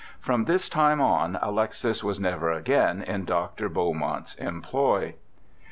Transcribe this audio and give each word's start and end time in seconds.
From 0.19 0.45
this 0.45 0.67
time 0.67 0.99
on 0.99 1.37
Alexis 1.43 2.03
was 2.03 2.19
never 2.19 2.51
again 2.51 3.03
in 3.03 3.23
Dr. 3.23 3.69
Beaumont's 3.69 4.33
employ. 4.33 5.13